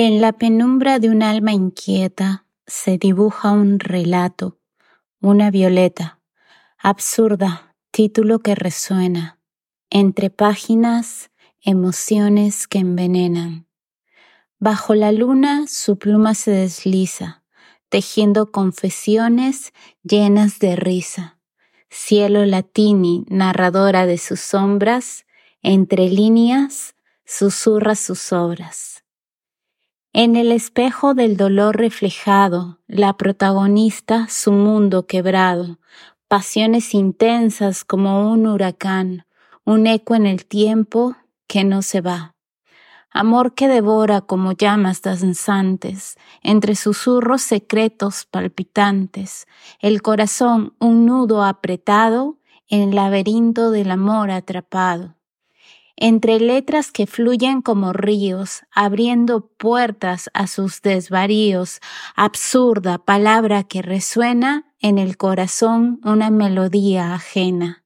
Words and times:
En 0.00 0.20
la 0.20 0.32
penumbra 0.32 1.00
de 1.00 1.10
un 1.10 1.24
alma 1.24 1.52
inquieta 1.52 2.46
se 2.68 2.98
dibuja 2.98 3.50
un 3.50 3.80
relato, 3.80 4.60
una 5.20 5.50
violeta, 5.50 6.20
absurda, 6.78 7.74
título 7.90 8.38
que 8.38 8.54
resuena, 8.54 9.40
entre 9.90 10.30
páginas, 10.30 11.32
emociones 11.60 12.68
que 12.68 12.78
envenenan. 12.78 13.66
Bajo 14.60 14.94
la 14.94 15.10
luna 15.10 15.64
su 15.66 15.98
pluma 15.98 16.34
se 16.34 16.52
desliza, 16.52 17.42
tejiendo 17.88 18.52
confesiones 18.52 19.72
llenas 20.04 20.60
de 20.60 20.76
risa. 20.76 21.40
Cielo 21.90 22.46
latini, 22.46 23.24
narradora 23.28 24.06
de 24.06 24.18
sus 24.18 24.38
sombras, 24.38 25.26
entre 25.60 26.08
líneas, 26.08 26.94
susurra 27.24 27.96
sus 27.96 28.32
obras. 28.32 28.97
En 30.20 30.34
el 30.34 30.50
espejo 30.50 31.14
del 31.14 31.36
dolor 31.36 31.76
reflejado, 31.76 32.80
la 32.88 33.16
protagonista 33.16 34.26
su 34.28 34.50
mundo 34.50 35.06
quebrado, 35.06 35.78
pasiones 36.26 36.92
intensas 36.92 37.84
como 37.84 38.28
un 38.32 38.48
huracán, 38.48 39.26
un 39.64 39.86
eco 39.86 40.16
en 40.16 40.26
el 40.26 40.44
tiempo 40.44 41.14
que 41.46 41.62
no 41.62 41.82
se 41.82 42.00
va. 42.00 42.34
Amor 43.12 43.54
que 43.54 43.68
devora 43.68 44.20
como 44.20 44.50
llamas 44.50 45.02
danzantes, 45.02 46.16
entre 46.42 46.74
susurros 46.74 47.42
secretos 47.42 48.26
palpitantes, 48.28 49.46
el 49.78 50.02
corazón 50.02 50.74
un 50.80 51.06
nudo 51.06 51.44
apretado, 51.44 52.38
en 52.66 52.88
el 52.88 52.96
laberinto 52.96 53.70
del 53.70 53.92
amor 53.92 54.32
atrapado 54.32 55.14
entre 56.00 56.40
letras 56.40 56.92
que 56.92 57.06
fluyen 57.06 57.60
como 57.60 57.92
ríos, 57.92 58.62
abriendo 58.70 59.48
puertas 59.58 60.30
a 60.32 60.46
sus 60.46 60.80
desvaríos, 60.80 61.80
absurda 62.14 62.98
palabra 62.98 63.64
que 63.64 63.82
resuena 63.82 64.72
en 64.80 64.98
el 64.98 65.16
corazón 65.16 66.00
una 66.04 66.30
melodía 66.30 67.14
ajena. 67.14 67.84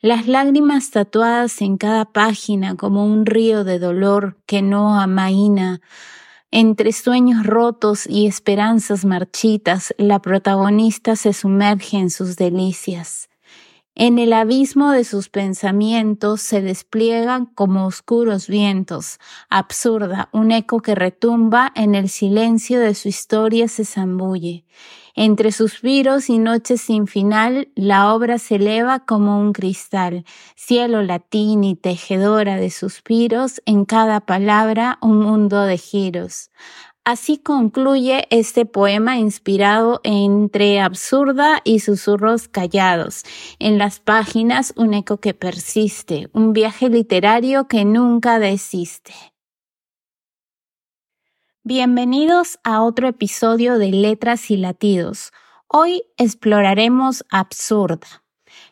Las 0.00 0.26
lágrimas 0.26 0.90
tatuadas 0.90 1.60
en 1.62 1.76
cada 1.76 2.06
página 2.06 2.76
como 2.76 3.06
un 3.06 3.26
río 3.26 3.64
de 3.64 3.78
dolor 3.78 4.38
que 4.46 4.62
no 4.62 4.98
amaina, 4.98 5.80
entre 6.50 6.92
sueños 6.92 7.44
rotos 7.44 8.06
y 8.06 8.26
esperanzas 8.26 9.04
marchitas, 9.04 9.92
la 9.98 10.20
protagonista 10.20 11.16
se 11.16 11.32
sumerge 11.32 11.96
en 11.96 12.10
sus 12.10 12.36
delicias. 12.36 13.28
En 13.96 14.18
el 14.18 14.32
abismo 14.32 14.90
de 14.90 15.04
sus 15.04 15.28
pensamientos 15.28 16.40
se 16.40 16.60
despliegan 16.60 17.46
como 17.46 17.86
oscuros 17.86 18.48
vientos, 18.48 19.20
absurda, 19.50 20.28
un 20.32 20.50
eco 20.50 20.80
que 20.80 20.96
retumba 20.96 21.70
en 21.76 21.94
el 21.94 22.08
silencio 22.08 22.80
de 22.80 22.96
su 22.96 23.06
historia 23.06 23.68
se 23.68 23.84
zambulle. 23.84 24.64
Entre 25.14 25.52
suspiros 25.52 26.28
y 26.28 26.40
noches 26.40 26.80
sin 26.80 27.06
final, 27.06 27.68
la 27.76 28.12
obra 28.12 28.38
se 28.38 28.56
eleva 28.56 28.98
como 28.98 29.38
un 29.38 29.52
cristal, 29.52 30.24
cielo 30.56 31.02
latín 31.02 31.62
y 31.62 31.76
tejedora 31.76 32.56
de 32.56 32.70
suspiros, 32.70 33.62
en 33.64 33.84
cada 33.84 34.18
palabra 34.18 34.98
un 35.02 35.20
mundo 35.20 35.62
de 35.62 35.78
giros. 35.78 36.50
Así 37.06 37.36
concluye 37.36 38.26
este 38.30 38.64
poema 38.64 39.18
inspirado 39.18 40.00
entre 40.04 40.80
absurda 40.80 41.60
y 41.62 41.80
susurros 41.80 42.48
callados. 42.48 43.24
En 43.58 43.76
las 43.76 44.00
páginas 44.00 44.72
un 44.74 44.94
eco 44.94 45.18
que 45.18 45.34
persiste, 45.34 46.30
un 46.32 46.54
viaje 46.54 46.88
literario 46.88 47.68
que 47.68 47.84
nunca 47.84 48.38
desiste. 48.38 49.12
Bienvenidos 51.62 52.58
a 52.64 52.82
otro 52.82 53.06
episodio 53.06 53.76
de 53.76 53.90
Letras 53.90 54.50
y 54.50 54.56
Latidos. 54.56 55.30
Hoy 55.68 56.04
exploraremos 56.16 57.22
Absurda 57.28 58.23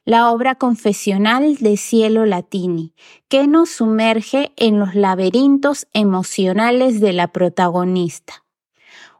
la 0.04 0.31
obra 0.32 0.56
confesional 0.56 1.56
de 1.56 1.76
Cielo 1.76 2.26
Latini, 2.26 2.94
que 3.28 3.47
nos 3.47 3.70
sumerge 3.70 4.53
en 4.56 4.78
los 4.78 4.94
laberintos 4.94 5.87
emocionales 5.93 7.00
de 7.00 7.12
la 7.12 7.28
protagonista. 7.28 8.44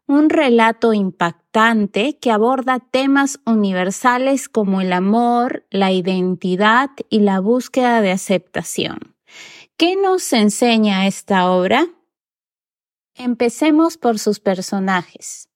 Un 0.07 0.31
relato 0.31 0.93
impactante 0.93 2.19
que 2.19 2.31
aborda 2.31 2.81
temas 2.81 3.41
universales 3.47 4.49
como 4.49 4.81
el 4.81 4.93
amor, 4.93 5.65
la 5.71 5.93
identidad 5.93 6.91
y 7.09 7.21
la 7.21 7.41
búsqueda 7.41 8.01
de 8.01 8.11
aceptación. 8.11 9.15
¿Qué 9.77 9.97
nos 9.97 10.33
enseña 10.33 11.07
esta 11.07 11.51
obra? 11.51 11.87
Empecemos 13.15 13.97
por 13.97 14.19
sus 14.19 14.41
personajes. 14.41 15.52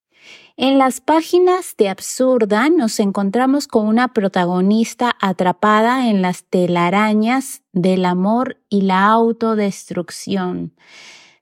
En 0.58 0.78
las 0.78 1.02
páginas 1.02 1.74
de 1.76 1.90
Absurda 1.90 2.70
nos 2.70 2.98
encontramos 2.98 3.68
con 3.68 3.86
una 3.86 4.14
protagonista 4.14 5.14
atrapada 5.20 6.08
en 6.08 6.22
las 6.22 6.44
telarañas 6.44 7.62
del 7.72 8.06
amor 8.06 8.56
y 8.70 8.80
la 8.80 9.06
autodestrucción. 9.08 10.74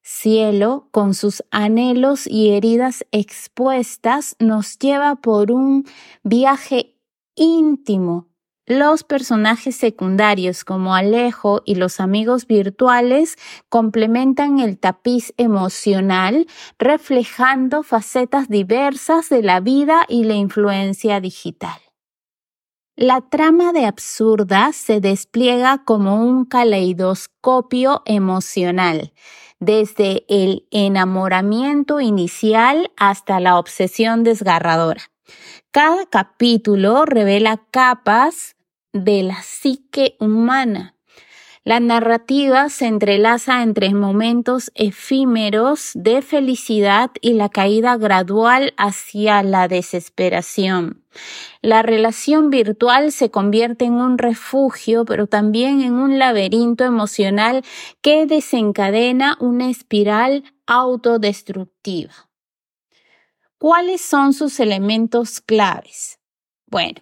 Cielo, 0.03 0.89
con 0.91 1.15
sus 1.15 1.45
anhelos 1.53 2.27
y 2.27 2.51
heridas 2.51 3.07
expuestas, 3.13 4.35
nos 4.41 4.81
lleva 4.81 5.15
por 5.15 5.53
un 5.53 5.87
viaje 6.25 6.97
íntimo 7.37 8.34
los 8.67 9.05
personajes 9.05 9.77
secundarios 9.77 10.65
como 10.65 10.95
Alejo 10.95 11.63
y 11.65 11.75
los 11.75 12.01
amigos 12.01 12.47
virtuales 12.47 13.37
complementan 13.69 14.59
el 14.59 14.79
tapiz 14.79 15.35
emocional, 15.37 16.47
reflejando 16.79 17.83
facetas 17.83 18.49
diversas 18.49 19.29
de 19.29 19.43
la 19.43 19.61
vida 19.61 20.07
y 20.09 20.25
la 20.25 20.35
influencia 20.35 21.21
digital. 21.21 21.79
La 22.97 23.23
trama 23.23 23.73
de 23.73 23.87
Absurda 23.87 24.73
se 24.73 25.01
despliega 25.01 25.83
como 25.85 26.23
un 26.25 26.45
caleidoscopio 26.45 28.03
emocional, 28.07 29.13
desde 29.59 30.25
el 30.29 30.69
enamoramiento 30.71 32.01
inicial 32.01 32.93
hasta 32.97 33.41
la 33.41 33.59
obsesión 33.59 34.23
desgarradora. 34.23 35.14
Cada 35.71 36.07
capítulo 36.07 37.05
revela 37.05 37.63
capas 37.71 38.57
de 38.93 39.23
la 39.23 39.43
psique 39.43 40.17
humana. 40.21 40.95
La 41.67 41.81
narrativa 41.81 42.69
se 42.69 42.87
entrelaza 42.87 43.63
entre 43.63 43.95
momentos 43.95 44.71
efímeros 44.75 45.93
de 45.95 46.21
felicidad 46.21 47.11
y 47.23 47.33
la 47.33 47.49
caída 47.49 47.97
gradual 47.97 48.75
hacia 48.77 49.43
la 49.43 49.67
desesperación. 49.67 51.03
La 51.63 51.81
relación 51.81 52.51
virtual 52.51 53.13
se 53.13 53.31
convierte 53.31 53.87
en 53.87 53.95
un 53.95 54.19
refugio, 54.19 55.07
pero 55.07 55.27
también 55.27 55.81
en 55.81 55.95
un 55.95 56.19
laberinto 56.19 56.85
emocional 56.85 57.63
que 58.03 58.27
desencadena 58.27 59.39
una 59.41 59.71
espiral 59.71 60.45
autodestructiva. 60.67 62.13
¿Cuáles 63.65 64.03
son 64.03 64.35
sus 64.35 64.61
elementos 64.61 65.41
claves? 65.41 66.21
Bueno, 66.67 67.01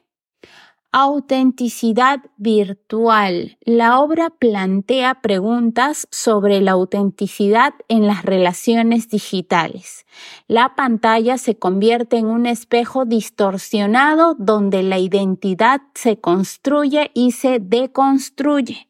Autenticidad 0.93 2.21
virtual. 2.37 3.59
La 3.63 3.99
obra 3.99 4.31
plantea 4.31 5.23
preguntas 5.23 6.07
sobre 6.13 6.61
la 6.61 6.73
autenticidad 6.73 7.75
en 7.89 8.07
las 8.07 8.25
relaciones 8.25 9.09
digitales. 9.09 10.07
La 10.47 10.77
pantalla 10.77 11.37
se 11.37 11.59
convierte 11.59 12.19
en 12.19 12.27
un 12.27 12.47
espejo 12.47 13.07
distorsionado 13.07 14.37
donde 14.39 14.85
la 14.85 15.01
identidad 15.01 15.81
se 15.95 16.21
construye 16.21 17.11
y 17.13 17.33
se 17.33 17.59
deconstruye. 17.59 18.89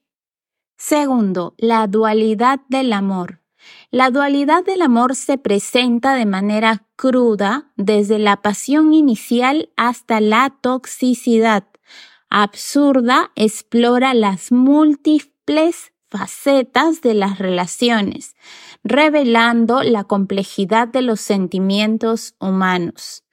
Segundo, 0.76 1.54
la 1.56 1.86
dualidad 1.86 2.60
del 2.68 2.92
amor. 2.92 3.41
La 3.92 4.10
dualidad 4.10 4.64
del 4.64 4.82
amor 4.82 5.14
se 5.14 5.38
presenta 5.38 6.14
de 6.14 6.26
manera 6.26 6.84
cruda 6.96 7.70
desde 7.76 8.18
la 8.18 8.42
pasión 8.42 8.92
inicial 8.92 9.70
hasta 9.76 10.20
la 10.20 10.52
toxicidad 10.60 11.66
absurda 12.32 13.30
explora 13.34 14.14
las 14.14 14.52
múltiples 14.52 15.92
facetas 16.08 17.02
de 17.02 17.12
las 17.12 17.38
relaciones, 17.38 18.36
revelando 18.82 19.82
la 19.82 20.04
complejidad 20.04 20.88
de 20.88 21.02
los 21.02 21.20
sentimientos 21.20 22.34
humanos. 22.40 23.24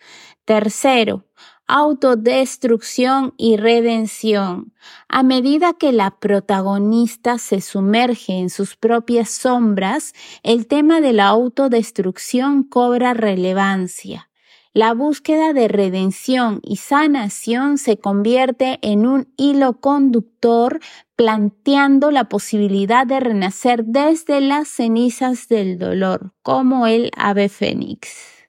Tercero, 0.44 1.23
autodestrucción 1.69 3.36
y 3.38 3.56
redención. 3.56 4.74
A 5.07 5.21
medida 5.21 5.74
que 5.74 5.92
la 5.92 6.10
protagonista 6.19 7.38
se 7.38 7.62
sumerge 7.62 8.33
en 8.33 8.50
sus 8.50 8.75
propias 8.75 9.30
sombras, 9.30 10.13
el 10.42 10.66
tema 10.66 11.00
de 11.00 11.13
la 11.13 11.27
autodestrucción 11.27 12.63
cobra 12.63 13.13
relevancia. 13.13 14.30
La 14.74 14.94
búsqueda 14.94 15.54
de 15.54 15.68
redención 15.68 16.60
y 16.63 16.77
sanación 16.77 17.77
se 17.77 17.98
convierte 17.98 18.80
en 18.81 19.06
un 19.06 19.31
hilo 19.38 19.80
conductor 19.80 20.80
planteando 21.16 22.10
la 22.10 22.30
posibilidad 22.30 23.06
de 23.06 23.19
renacer 23.19 23.83
desde 23.86 24.42
las 24.42 24.69
cenizas 24.69 25.48
del 25.48 25.77
dolor, 25.77 26.33
como 26.42 26.88
el 26.88 27.12
ave 27.16 27.48
fénix. 27.50 28.39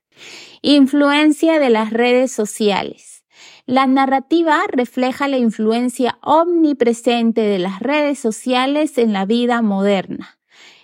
Influencia 0.63 1.59
de 1.59 1.71
las 1.71 1.91
redes 1.91 2.33
sociales. 2.33 3.25
La 3.65 3.87
narrativa 3.87 4.61
refleja 4.71 5.27
la 5.27 5.39
influencia 5.39 6.19
omnipresente 6.21 7.41
de 7.41 7.59
las 7.59 7.81
redes 7.81 8.19
sociales 8.19 8.99
en 8.99 9.15
la 9.15 9.25
vida 9.25 9.63
moderna. 9.63 10.39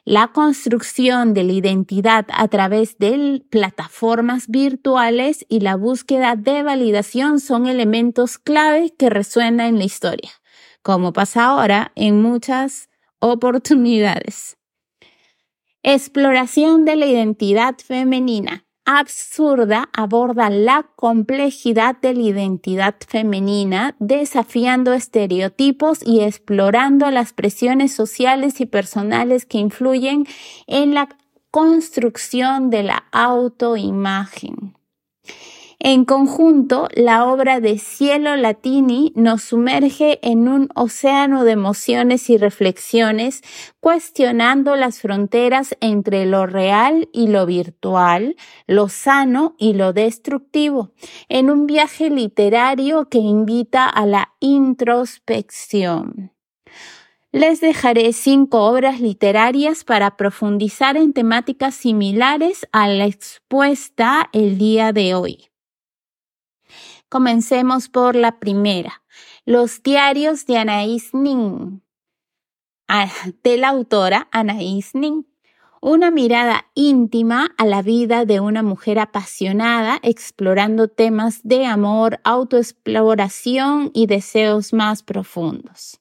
La 0.06 0.28
construcción 0.28 1.34
de 1.34 1.44
la 1.44 1.52
identidad 1.52 2.24
a 2.32 2.48
través 2.48 2.96
de 2.96 3.44
plataformas 3.50 4.48
virtuales 4.48 5.44
y 5.46 5.60
la 5.60 5.76
búsqueda 5.76 6.36
de 6.36 6.62
validación 6.62 7.38
son 7.38 7.66
elementos 7.66 8.38
clave 8.38 8.94
que 8.96 9.10
resuenan 9.10 9.66
en 9.66 9.78
la 9.78 9.84
historia, 9.84 10.30
como 10.80 11.12
pasa 11.12 11.44
ahora 11.44 11.92
en 11.96 12.22
muchas 12.22 12.88
oportunidades. 13.18 14.56
Exploración 15.82 16.86
de 16.86 16.96
la 16.96 17.04
identidad 17.04 17.76
femenina 17.76 18.65
absurda 18.86 19.90
aborda 19.92 20.48
la 20.48 20.86
complejidad 20.96 21.96
de 22.00 22.14
la 22.14 22.22
identidad 22.22 22.94
femenina, 23.06 23.96
desafiando 23.98 24.94
estereotipos 24.94 25.98
y 26.06 26.20
explorando 26.20 27.10
las 27.10 27.32
presiones 27.32 27.92
sociales 27.92 28.60
y 28.60 28.66
personales 28.66 29.44
que 29.44 29.58
influyen 29.58 30.26
en 30.66 30.94
la 30.94 31.08
construcción 31.50 32.70
de 32.70 32.84
la 32.84 33.04
autoimagen. 33.12 34.76
En 35.88 36.04
conjunto, 36.04 36.88
la 36.96 37.26
obra 37.26 37.60
de 37.60 37.78
Cielo 37.78 38.34
Latini 38.34 39.12
nos 39.14 39.42
sumerge 39.42 40.18
en 40.28 40.48
un 40.48 40.68
océano 40.74 41.44
de 41.44 41.52
emociones 41.52 42.28
y 42.28 42.38
reflexiones, 42.38 43.42
cuestionando 43.78 44.74
las 44.74 45.00
fronteras 45.00 45.76
entre 45.80 46.26
lo 46.26 46.46
real 46.46 47.08
y 47.12 47.28
lo 47.28 47.46
virtual, 47.46 48.34
lo 48.66 48.88
sano 48.88 49.54
y 49.58 49.74
lo 49.74 49.92
destructivo, 49.92 50.90
en 51.28 51.50
un 51.50 51.68
viaje 51.68 52.10
literario 52.10 53.08
que 53.08 53.18
invita 53.18 53.88
a 53.88 54.06
la 54.06 54.32
introspección. 54.40 56.32
Les 57.30 57.60
dejaré 57.60 58.12
cinco 58.12 58.64
obras 58.64 59.00
literarias 59.00 59.84
para 59.84 60.16
profundizar 60.16 60.96
en 60.96 61.12
temáticas 61.12 61.76
similares 61.76 62.66
a 62.72 62.88
la 62.88 63.06
expuesta 63.06 64.28
el 64.32 64.58
día 64.58 64.92
de 64.92 65.14
hoy. 65.14 65.48
Comencemos 67.16 67.88
por 67.88 68.14
la 68.14 68.38
primera, 68.38 69.02
Los 69.46 69.82
diarios 69.82 70.44
de 70.44 70.58
Anaïs 70.58 71.14
Nin, 71.14 71.82
ah, 72.88 73.10
de 73.42 73.56
la 73.56 73.70
autora 73.70 74.28
Anaïs 74.32 74.90
Nin. 74.92 75.26
Una 75.80 76.10
mirada 76.10 76.66
íntima 76.74 77.54
a 77.56 77.64
la 77.64 77.80
vida 77.80 78.26
de 78.26 78.40
una 78.40 78.62
mujer 78.62 78.98
apasionada 78.98 79.98
explorando 80.02 80.88
temas 80.88 81.40
de 81.42 81.64
amor, 81.64 82.20
autoexploración 82.22 83.92
y 83.94 84.08
deseos 84.08 84.74
más 84.74 85.02
profundos. 85.02 85.98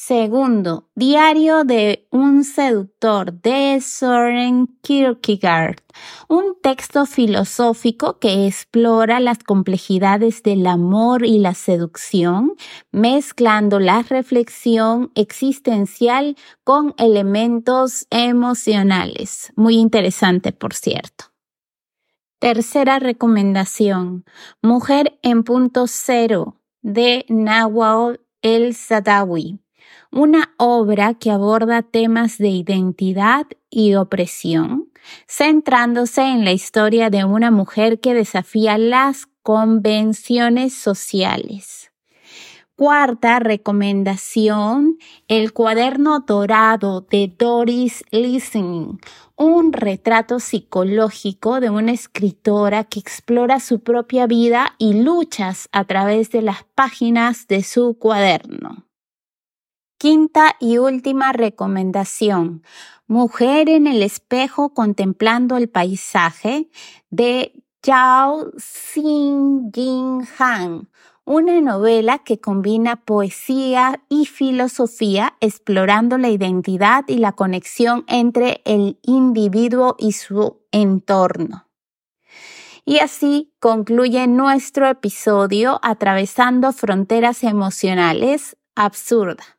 Segundo, 0.00 0.88
Diario 0.94 1.64
de 1.64 2.06
un 2.12 2.44
seductor 2.44 3.32
de 3.32 3.80
Soren 3.80 4.68
Kierkegaard, 4.80 5.80
un 6.28 6.56
texto 6.62 7.04
filosófico 7.04 8.20
que 8.20 8.46
explora 8.46 9.18
las 9.18 9.42
complejidades 9.42 10.44
del 10.44 10.68
amor 10.68 11.26
y 11.26 11.40
la 11.40 11.52
seducción, 11.54 12.54
mezclando 12.92 13.80
la 13.80 14.04
reflexión 14.04 15.10
existencial 15.16 16.36
con 16.62 16.94
elementos 16.96 18.06
emocionales. 18.10 19.52
Muy 19.56 19.74
interesante, 19.78 20.52
por 20.52 20.74
cierto. 20.74 21.24
Tercera 22.38 23.00
recomendación, 23.00 24.24
Mujer 24.62 25.18
en 25.22 25.42
punto 25.42 25.88
cero 25.88 26.54
de 26.82 27.26
Nawal 27.28 28.20
el 28.42 28.76
Sadawi 28.76 29.58
una 30.10 30.54
obra 30.56 31.14
que 31.14 31.30
aborda 31.30 31.82
temas 31.82 32.38
de 32.38 32.48
identidad 32.48 33.46
y 33.70 33.94
opresión, 33.94 34.90
centrándose 35.26 36.22
en 36.22 36.44
la 36.44 36.52
historia 36.52 37.10
de 37.10 37.24
una 37.24 37.50
mujer 37.50 38.00
que 38.00 38.14
desafía 38.14 38.78
las 38.78 39.26
convenciones 39.42 40.74
sociales. 40.74 41.90
Cuarta 42.76 43.40
recomendación, 43.40 44.98
el 45.26 45.52
cuaderno 45.52 46.20
dorado 46.20 47.00
de 47.00 47.32
Doris 47.36 48.04
Listening, 48.12 49.00
un 49.36 49.72
retrato 49.72 50.38
psicológico 50.38 51.58
de 51.58 51.70
una 51.70 51.90
escritora 51.90 52.84
que 52.84 53.00
explora 53.00 53.58
su 53.58 53.80
propia 53.80 54.28
vida 54.28 54.76
y 54.78 55.02
luchas 55.02 55.68
a 55.72 55.84
través 55.84 56.30
de 56.30 56.42
las 56.42 56.62
páginas 56.76 57.48
de 57.48 57.64
su 57.64 57.98
cuaderno. 57.98 58.87
Quinta 59.98 60.54
y 60.60 60.78
última 60.78 61.32
recomendación. 61.32 62.62
Mujer 63.08 63.68
en 63.68 63.88
el 63.88 64.04
espejo 64.04 64.72
contemplando 64.72 65.56
el 65.56 65.68
paisaje 65.68 66.70
de 67.10 67.52
Zhao 67.84 68.52
Xin 68.56 69.72
Han, 70.38 70.88
una 71.24 71.60
novela 71.60 72.18
que 72.18 72.38
combina 72.38 72.94
poesía 72.94 74.00
y 74.08 74.26
filosofía 74.26 75.34
explorando 75.40 76.16
la 76.16 76.28
identidad 76.28 77.04
y 77.08 77.16
la 77.16 77.32
conexión 77.32 78.04
entre 78.06 78.62
el 78.64 79.00
individuo 79.02 79.96
y 79.98 80.12
su 80.12 80.60
entorno. 80.70 81.66
Y 82.84 83.00
así 83.00 83.52
concluye 83.58 84.28
nuestro 84.28 84.86
episodio 84.86 85.80
atravesando 85.82 86.72
fronteras 86.72 87.42
emocionales 87.42 88.56
absurdas 88.76 89.57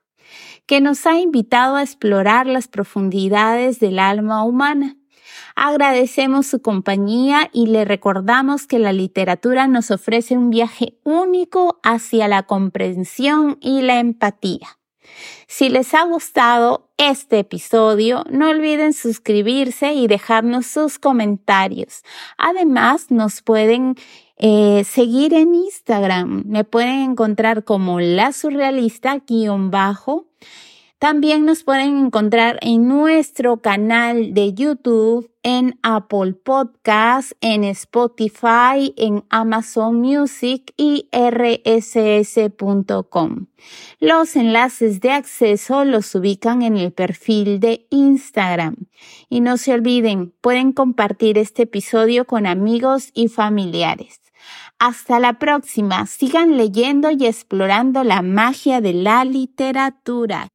que 0.69 0.81
nos 0.81 1.07
ha 1.07 1.17
invitado 1.17 1.77
a 1.77 1.81
explorar 1.81 2.45
las 2.45 2.67
profundidades 2.67 3.79
del 3.79 3.97
alma 3.97 4.43
humana. 4.43 4.97
Agradecemos 5.55 6.45
su 6.45 6.61
compañía 6.61 7.49
y 7.51 7.65
le 7.65 7.85
recordamos 7.85 8.67
que 8.67 8.77
la 8.77 8.93
literatura 8.93 9.65
nos 9.65 9.89
ofrece 9.89 10.37
un 10.37 10.51
viaje 10.51 10.99
único 11.03 11.79
hacia 11.81 12.27
la 12.27 12.43
comprensión 12.43 13.57
y 13.61 13.81
la 13.81 13.99
empatía. 13.99 14.77
Si 15.47 15.69
les 15.69 15.95
ha 15.95 16.03
gustado 16.03 16.91
este 16.97 17.39
episodio, 17.39 18.23
no 18.29 18.49
olviden 18.49 18.93
suscribirse 18.93 19.93
y 19.93 20.05
dejarnos 20.05 20.67
sus 20.67 20.99
comentarios. 20.99 22.03
Además, 22.37 23.09
nos 23.09 23.41
pueden 23.41 23.95
eh, 24.39 24.85
seguir 24.85 25.33
en 25.33 25.53
Instagram. 25.53 26.43
Me 26.47 26.63
pueden 26.63 27.11
encontrar 27.11 27.65
como 27.65 27.99
la 27.99 28.31
surrealista 28.31 29.21
guion 29.27 29.69
bajo. 29.69 30.27
También 30.97 31.45
nos 31.45 31.63
pueden 31.63 32.05
encontrar 32.05 32.57
en 32.61 32.87
nuestro 32.87 33.61
canal 33.61 34.33
de 34.33 34.53
YouTube, 34.53 35.31
en 35.43 35.79
Apple 35.81 36.33
Podcasts, 36.33 37.35
en 37.39 37.63
Spotify, 37.63 38.93
en 38.97 39.23
Amazon 39.29 40.01
Music 40.01 40.73
y 40.75 41.07
rss.com. 41.13 42.65
Los 43.99 44.35
enlaces 44.35 44.99
de 44.99 45.11
acceso 45.11 45.85
los 45.85 46.13
ubican 46.15 46.61
en 46.61 46.75
el 46.75 46.91
perfil 46.91 47.61
de 47.61 47.87
Instagram. 47.89 48.75
Y 49.29 49.39
no 49.39 49.55
se 49.57 49.73
olviden, 49.73 50.33
pueden 50.41 50.73
compartir 50.73 51.37
este 51.37 51.63
episodio 51.63 52.25
con 52.25 52.45
amigos 52.45 53.11
y 53.13 53.29
familiares. 53.29 54.19
Hasta 54.79 55.19
la 55.19 55.39
próxima. 55.39 56.05
Sigan 56.05 56.57
leyendo 56.57 57.11
y 57.11 57.25
explorando 57.25 58.03
la 58.03 58.21
magia 58.21 58.81
de 58.81 58.93
la 58.93 59.25
literatura. 59.25 60.47